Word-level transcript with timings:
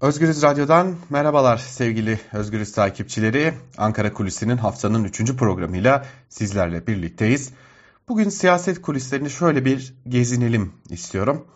Özgürüz 0.00 0.42
Radyo'dan 0.42 0.94
merhabalar 1.10 1.58
sevgili 1.58 2.20
Özgürüz 2.32 2.72
takipçileri. 2.72 3.54
Ankara 3.78 4.12
Kulisi'nin 4.12 4.56
haftanın 4.56 5.04
3. 5.04 5.36
programıyla 5.36 6.06
sizlerle 6.28 6.86
birlikteyiz. 6.86 7.50
Bugün 8.08 8.28
siyaset 8.28 8.82
kulislerini 8.82 9.30
şöyle 9.30 9.64
bir 9.64 9.94
gezinelim 10.08 10.72
istiyorum. 10.90 11.46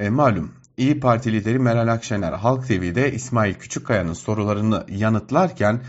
E, 0.00 0.10
malum 0.10 0.52
İyi 0.76 1.00
Parti 1.00 1.32
lideri 1.32 1.58
Meral 1.58 1.88
Akşener 1.88 2.32
Halk 2.32 2.68
TV'de 2.68 3.12
İsmail 3.12 3.54
Küçükkaya'nın 3.54 4.12
sorularını 4.12 4.86
yanıtlarken 4.88 5.80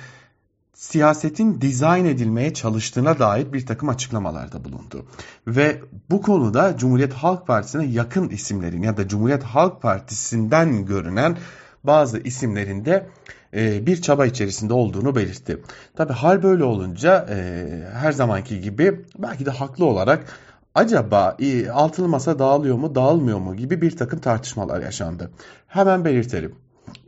siyasetin 0.74 1.62
dizayn 1.62 2.06
edilmeye 2.06 2.54
çalıştığına 2.54 3.20
dair 3.20 3.54
bir 3.54 3.66
takım 3.66 3.90
açıklamalarda 3.90 4.64
bulundu. 4.64 5.06
Ve 5.48 5.82
bu 6.10 6.22
konuda 6.22 6.78
Cumhuriyet 6.78 7.14
Halk 7.14 7.48
Partisi'ne 7.48 7.86
yakın 7.86 8.30
isimlerin 8.30 8.82
ya 8.82 8.98
da 8.98 9.08
Cumhuriyet 9.08 9.44
Halk 9.44 9.82
Partisi'nden 9.82 10.86
görünen 10.86 11.38
bazı 11.84 12.20
isimlerinde 12.20 13.08
e, 13.54 13.86
bir 13.86 14.02
çaba 14.02 14.26
içerisinde 14.26 14.74
olduğunu 14.74 15.16
belirtti. 15.16 15.58
Tabi 15.96 16.14
hal 16.14 16.44
böyle 16.44 16.64
olunca 16.64 17.26
e, 17.30 17.68
her 17.94 18.12
zamanki 18.12 18.62
gibi 18.62 19.06
belki 19.18 19.46
de 19.46 19.52
haklı 19.52 19.86
olarak 19.86 20.26
acaba 20.76 21.38
e, 21.40 21.70
altılı 21.70 22.08
masa 22.08 22.40
dağılıyor 22.40 22.78
mu 22.78 22.96
dağılmıyor 22.96 23.40
mu 23.40 23.56
gibi 23.56 23.82
bir 23.82 23.98
takım 23.98 24.20
tartışmalar 24.20 24.82
yaşandı. 24.82 25.32
Hemen 25.68 26.06
belirtelim. 26.06 26.56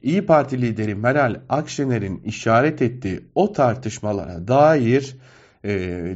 İyi 0.03 0.25
Parti 0.25 0.61
lideri 0.61 0.95
Meral 0.95 1.39
Akşener'in 1.49 2.21
işaret 2.25 2.81
ettiği 2.81 3.25
o 3.35 3.53
tartışmalara 3.53 4.47
dair 4.47 5.17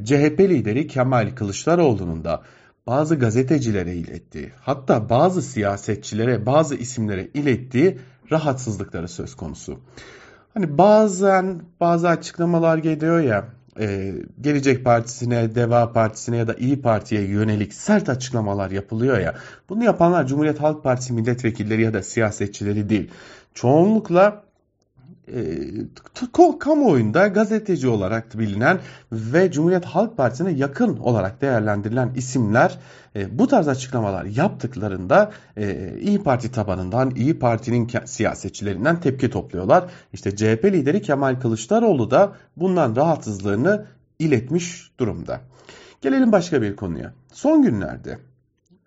CHP 0.05 0.39
lideri 0.39 0.87
Kemal 0.87 1.35
Kılıçdaroğlu'nun 1.35 2.23
da 2.23 2.41
bazı 2.87 3.15
gazetecilere 3.15 3.95
ilettiği 3.95 4.51
hatta 4.61 5.09
bazı 5.09 5.41
siyasetçilere 5.41 6.45
bazı 6.45 6.75
isimlere 6.75 7.27
ilettiği 7.33 7.99
rahatsızlıkları 8.31 9.07
söz 9.07 9.35
konusu. 9.35 9.79
Hani 10.53 10.77
bazen 10.77 11.61
bazı 11.79 12.09
açıklamalar 12.09 12.77
geliyor 12.77 13.19
ya 13.19 13.45
e, 13.79 14.13
Gelecek 14.41 14.85
Partisi'ne, 14.85 15.55
Deva 15.55 15.93
Partisi'ne 15.93 16.37
ya 16.37 16.47
da 16.47 16.53
İyi 16.53 16.81
Parti'ye 16.81 17.21
yönelik 17.21 17.73
sert 17.73 18.09
açıklamalar 18.09 18.71
yapılıyor 18.71 19.19
ya. 19.19 19.35
Bunu 19.69 19.83
yapanlar 19.83 20.27
Cumhuriyet 20.27 20.61
Halk 20.61 20.83
Partisi 20.83 21.13
milletvekilleri 21.13 21.81
ya 21.81 21.93
da 21.93 22.03
siyasetçileri 22.03 22.89
değil. 22.89 23.11
Çoğunlukla 23.53 24.43
kamuoyunda 26.59 27.27
gazeteci 27.27 27.87
olarak 27.87 28.39
bilinen 28.39 28.79
ve 29.11 29.51
Cumhuriyet 29.51 29.85
Halk 29.85 30.17
Partisi'ne 30.17 30.51
yakın 30.51 30.97
olarak 30.97 31.41
değerlendirilen 31.41 32.13
isimler 32.15 32.77
e, 33.15 33.39
bu 33.39 33.47
tarz 33.47 33.67
açıklamalar 33.67 34.25
yaptıklarında 34.25 35.31
e, 35.57 35.93
İyi 35.99 36.23
Parti 36.23 36.51
tabanından, 36.51 37.11
İyi 37.15 37.39
Parti'nin 37.39 37.89
siyasetçilerinden 38.05 38.99
tepki 38.99 39.29
topluyorlar. 39.29 39.85
İşte 40.13 40.35
CHP 40.35 40.65
lideri 40.65 41.01
Kemal 41.01 41.39
Kılıçdaroğlu 41.39 42.11
da 42.11 42.33
bundan 42.57 42.95
rahatsızlığını 42.95 43.85
iletmiş 44.19 44.91
durumda. 44.99 45.41
Gelelim 46.01 46.31
başka 46.31 46.61
bir 46.61 46.75
konuya. 46.75 47.13
Son 47.33 47.61
günlerde 47.61 48.19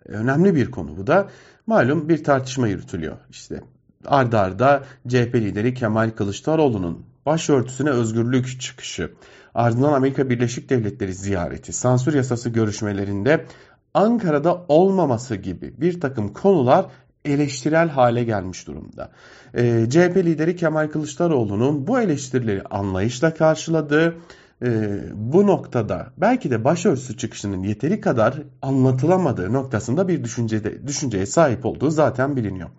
önemli 0.05 0.55
bir 0.55 0.71
konu 0.71 0.97
bu 0.97 1.07
da 1.07 1.27
malum 1.67 2.09
bir 2.09 2.23
tartışma 2.23 2.67
yürütülüyor. 2.67 3.17
İşte 3.29 3.61
ardarda 4.05 4.67
arda 4.67 4.83
CHP 5.07 5.35
lideri 5.35 5.73
Kemal 5.73 6.09
Kılıçdaroğlu'nun 6.09 7.05
başörtüsüne 7.25 7.89
özgürlük 7.89 8.61
çıkışı, 8.61 9.11
ardından 9.55 9.93
Amerika 9.93 10.29
Birleşik 10.29 10.69
Devletleri 10.69 11.13
ziyareti, 11.13 11.73
sansür 11.73 12.13
yasası 12.13 12.49
görüşmelerinde 12.49 13.45
Ankara'da 13.93 14.65
olmaması 14.67 15.35
gibi 15.35 15.73
bir 15.77 16.01
takım 16.01 16.33
konular 16.33 16.85
eleştirel 17.25 17.89
hale 17.89 18.23
gelmiş 18.23 18.67
durumda. 18.67 19.09
E, 19.53 19.67
ee, 19.67 19.89
CHP 19.89 20.17
lideri 20.17 20.55
Kemal 20.55 20.87
Kılıçdaroğlu'nun 20.87 21.87
bu 21.87 21.99
eleştirileri 21.99 22.63
anlayışla 22.63 23.33
karşıladığı, 23.33 24.15
e, 24.63 24.99
bu 25.13 25.47
noktada 25.47 26.07
belki 26.17 26.51
de 26.51 26.63
başörtüsü 26.63 27.17
çıkışının 27.17 27.63
yeteri 27.63 28.01
kadar 28.01 28.41
anlatılamadığı 28.61 29.53
noktasında 29.53 30.07
bir 30.07 30.23
düşüncede, 30.23 30.87
düşünceye 30.87 31.25
sahip 31.25 31.65
olduğu 31.65 31.89
zaten 31.89 32.35
biliniyor. 32.35 32.69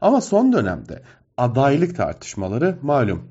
Ama 0.00 0.20
son 0.20 0.52
dönemde 0.52 1.02
adaylık 1.36 1.96
tartışmaları 1.96 2.78
malum 2.82 3.22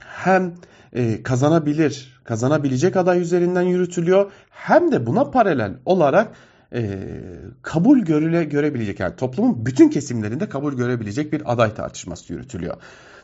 hem 0.00 0.54
e, 0.92 1.22
kazanabilir, 1.22 2.20
kazanabilecek 2.24 2.96
aday 2.96 3.20
üzerinden 3.20 3.62
yürütülüyor 3.62 4.32
hem 4.50 4.92
de 4.92 5.06
buna 5.06 5.30
paralel 5.30 5.74
olarak 5.84 6.32
e, 6.74 7.00
kabul 7.62 7.98
görüle 7.98 8.44
görebilecek 8.44 9.00
yani 9.00 9.16
toplumun 9.16 9.66
bütün 9.66 9.88
kesimlerinde 9.88 10.48
kabul 10.48 10.72
görebilecek 10.72 11.32
bir 11.32 11.52
aday 11.52 11.74
tartışması 11.74 12.32
yürütülüyor. 12.32 12.76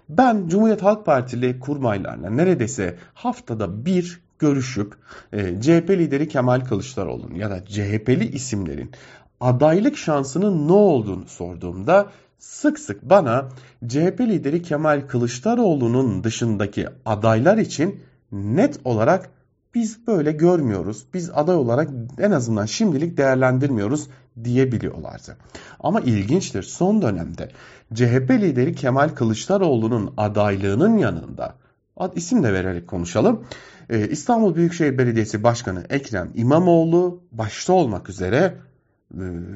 Ben 0.09 0.49
Cumhuriyet 0.49 0.83
Halk 0.83 1.07
Partili 1.07 1.61
kurmaylarla 1.61 2.31
neredeyse 2.31 2.97
haftada 3.15 3.87
bir 3.87 4.21
görüşüp 4.39 4.95
e, 5.33 5.61
CHP 5.61 5.91
lideri 5.91 6.29
Kemal 6.29 6.61
Kılıçdaroğlu'nun 6.61 7.35
ya 7.35 7.51
da 7.51 7.65
CHP'li 7.65 8.29
isimlerin 8.29 8.91
adaylık 9.41 9.97
şansının 9.97 10.69
ne 10.69 10.73
olduğunu 10.73 11.27
sorduğumda 11.27 12.07
sık 12.39 12.79
sık 12.79 13.03
bana 13.03 13.49
CHP 13.89 14.21
lideri 14.21 14.63
Kemal 14.63 15.01
Kılıçdaroğlu'nun 15.09 16.25
dışındaki 16.25 16.89
adaylar 17.05 17.59
için 17.59 18.01
net 18.33 18.81
olarak 18.85 19.31
biz 19.75 20.07
böyle 20.07 20.33
görmüyoruz. 20.33 21.05
Biz 21.15 21.31
aday 21.31 21.57
olarak 21.57 21.91
en 22.19 22.31
azından 22.31 22.67
şimdilik 22.67 23.17
değerlendirmiyoruz 23.17 24.09
diyebiliyorlardı. 24.45 25.37
Ama 25.81 26.01
ilginçtir 26.01 26.63
son 26.63 27.03
dönemde 27.03 27.51
CHP 27.95 28.31
lideri 28.31 28.75
Kemal 28.75 29.09
Kılıçdaroğlu'nun 29.09 30.15
adaylığının 30.17 30.99
yanında 30.99 31.55
isim 32.15 32.43
de 32.43 32.53
vererek 32.53 32.89
konuşalım. 32.89 33.45
Ee, 33.91 34.09
İstanbul 34.09 34.55
Büyükşehir 34.55 34.99
Belediyesi 34.99 35.43
Başkanı 35.43 35.85
Ekrem 35.91 36.31
İmamoğlu 36.35 37.23
başta 37.33 37.73
olmak 37.73 38.09
üzere 38.09 38.37
e, 38.37 38.55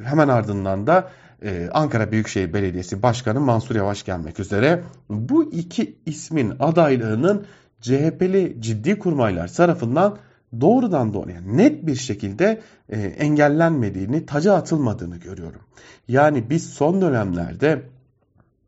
hemen 0.04 0.28
ardından 0.28 0.86
da 0.86 1.10
e, 1.42 1.68
Ankara 1.72 2.12
Büyükşehir 2.12 2.52
Belediyesi 2.52 3.02
Başkanı 3.02 3.40
Mansur 3.40 3.74
Yavaş 3.74 4.04
gelmek 4.04 4.40
üzere 4.40 4.82
bu 5.10 5.52
iki 5.52 5.96
ismin 6.06 6.52
adaylığının 6.60 7.46
CHP'li 7.80 8.56
ciddi 8.60 8.98
kurmaylar 8.98 9.48
tarafından 9.48 10.18
doğrudan 10.60 11.14
doğruya 11.14 11.40
net 11.40 11.86
bir 11.86 11.96
şekilde 11.96 12.60
e, 12.88 13.00
engellenmediğini, 13.00 14.26
taca 14.26 14.54
atılmadığını 14.54 15.16
görüyorum. 15.16 15.60
Yani 16.08 16.50
biz 16.50 16.70
son 16.70 17.00
dönemlerde 17.00 17.82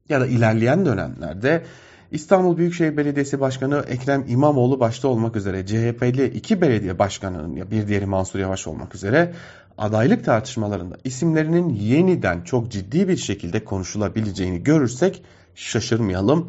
ya 0.08 0.20
da 0.20 0.26
ilerleyen 0.26 0.86
dönemlerde 0.86 1.62
İstanbul 2.10 2.56
Büyükşehir 2.56 2.96
Belediyesi 2.96 3.40
Başkanı 3.40 3.84
Ekrem 3.88 4.24
İmamoğlu 4.28 4.80
başta 4.80 5.08
olmak 5.08 5.36
üzere 5.36 5.66
CHP'li 5.66 6.26
iki 6.26 6.60
belediye 6.60 6.98
başkanının 6.98 7.56
ya 7.56 7.70
bir 7.70 7.88
diğeri 7.88 8.06
Mansur 8.06 8.38
Yavaş 8.38 8.66
olmak 8.66 8.94
üzere 8.94 9.34
adaylık 9.78 10.24
tartışmalarında 10.24 10.96
isimlerinin 11.04 11.68
yeniden 11.68 12.42
çok 12.42 12.70
ciddi 12.70 13.08
bir 13.08 13.16
şekilde 13.16 13.64
konuşulabileceğini 13.64 14.62
görürsek 14.62 15.22
şaşırmayalım. 15.54 16.46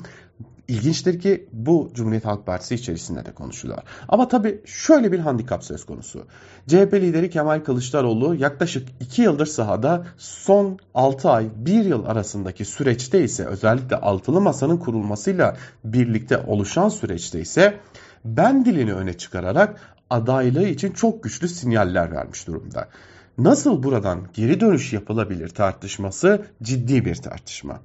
İlginçtir 0.72 1.20
ki 1.20 1.50
bu 1.54 1.92
Cumhuriyet 1.94 2.26
Halk 2.26 2.46
Partisi 2.46 2.76
içerisinde 2.76 3.26
de 3.26 3.34
konuşuluyor. 3.34 3.78
Ama 4.08 4.28
tabii 4.28 4.62
şöyle 4.66 5.12
bir 5.12 5.20
handikap 5.20 5.64
söz 5.64 5.86
konusu. 5.86 6.26
CHP 6.68 6.94
lideri 6.94 7.30
Kemal 7.30 7.59
Kılıçdaroğlu 7.59 8.36
yaklaşık 8.36 8.88
2 9.00 9.22
yıldır 9.22 9.46
sahada 9.46 10.06
son 10.18 10.80
6 10.94 11.30
ay 11.30 11.50
1 11.56 11.86
yıl 11.86 12.06
arasındaki 12.06 12.66
süreçte 12.66 13.24
ise 13.24 13.46
özellikle 13.46 13.96
altılı 13.96 14.42
masanın 14.42 14.78
kurulmasıyla 14.78 15.58
birlikte 15.84 16.38
oluşan 16.38 16.90
süreçte 16.90 17.42
ise 17.42 17.80
ben 18.26 18.66
dilini 18.66 18.94
öne 18.94 19.14
çıkararak 19.14 19.96
adaylığı 20.10 20.68
için 20.68 20.92
çok 20.92 21.24
güçlü 21.24 21.48
sinyaller 21.48 22.12
vermiş 22.12 22.48
durumda. 22.48 22.88
Nasıl 23.38 23.84
buradan 23.84 24.20
geri 24.34 24.60
dönüş 24.60 24.94
yapılabilir 24.94 25.50
tartışması 25.50 26.46
ciddi 26.64 27.06
bir 27.06 27.16
tartışma. 27.16 27.80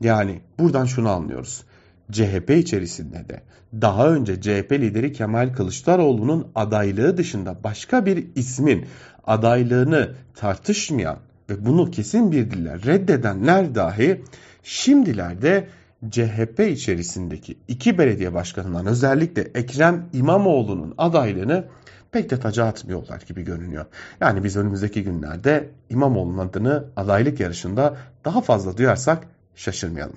Yani 0.00 0.40
buradan 0.58 0.84
şunu 0.84 1.10
anlıyoruz. 1.10 1.64
CHP 2.12 2.50
içerisinde 2.50 3.28
de 3.28 3.42
daha 3.80 4.08
önce 4.08 4.40
CHP 4.40 4.72
lideri 4.72 5.12
Kemal 5.12 5.52
Kılıçdaroğlu'nun 5.52 6.48
adaylığı 6.54 7.16
dışında 7.16 7.64
başka 7.64 8.06
bir 8.06 8.26
ismin 8.34 8.86
adaylığını 9.26 10.14
tartışmayan 10.34 11.18
ve 11.50 11.66
bunu 11.66 11.90
kesin 11.90 12.32
bir 12.32 12.50
dille 12.50 12.74
reddedenler 12.86 13.74
dahi 13.74 14.22
şimdilerde 14.62 15.68
CHP 16.10 16.60
içerisindeki 16.60 17.58
iki 17.68 17.98
belediye 17.98 18.34
başkanından 18.34 18.86
özellikle 18.86 19.42
Ekrem 19.42 20.06
İmamoğlu'nun 20.12 20.94
adaylığını 20.98 21.64
pek 22.12 22.30
de 22.30 22.40
taca 22.40 22.64
atmıyorlar 22.64 23.22
gibi 23.28 23.42
görünüyor. 23.42 23.86
Yani 24.20 24.44
biz 24.44 24.56
önümüzdeki 24.56 25.02
günlerde 25.02 25.70
İmamoğlu'nun 25.90 26.38
adını 26.38 26.84
adaylık 26.96 27.40
yarışında 27.40 27.96
daha 28.24 28.40
fazla 28.40 28.76
duyarsak 28.76 29.26
şaşırmayalım. 29.56 30.16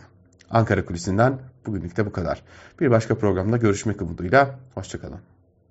Ankara 0.52 0.86
Kulisi'nden 0.86 1.40
bugünlük 1.66 1.98
de 1.98 2.06
bu 2.06 2.12
kadar. 2.12 2.42
Bir 2.80 2.92
başka 2.92 3.16
programda 3.16 3.58
görüşmek 3.58 4.02
umuduyla. 4.02 4.60
Hoşçakalın. 4.76 5.20